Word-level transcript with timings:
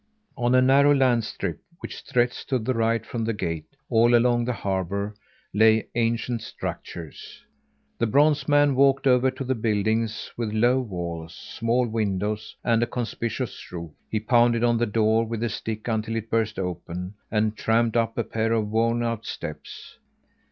On 0.35 0.55
a 0.55 0.63
narrow 0.63 0.95
land 0.95 1.23
strip 1.23 1.59
which 1.77 1.95
stretched 1.97 2.49
to 2.49 2.57
the 2.57 2.73
right 2.73 3.05
from 3.05 3.23
the 3.23 3.35
gate, 3.35 3.67
all 3.87 4.15
along 4.15 4.45
the 4.45 4.53
harbour, 4.53 5.13
lay 5.53 5.85
ancient 5.93 6.41
structures. 6.41 7.43
The 7.99 8.07
bronze 8.07 8.47
man 8.47 8.73
walked 8.73 9.05
over 9.05 9.29
to 9.29 9.43
a 9.51 9.53
building 9.53 10.09
with 10.35 10.53
low 10.53 10.79
walls, 10.79 11.35
small 11.35 11.87
windows, 11.87 12.55
and 12.63 12.81
a 12.81 12.87
conspicuous 12.87 13.71
roof. 13.71 13.91
He 14.09 14.19
pounded 14.19 14.63
on 14.63 14.79
the 14.79 14.87
door 14.87 15.23
with 15.23 15.43
his 15.43 15.53
stick 15.53 15.87
until 15.87 16.15
it 16.15 16.31
burst 16.31 16.57
open; 16.57 17.13
and 17.29 17.55
tramped 17.55 17.95
up 17.95 18.17
a 18.17 18.23
pair 18.23 18.53
of 18.53 18.69
worn 18.69 19.03
out 19.03 19.27
steps. 19.27 19.99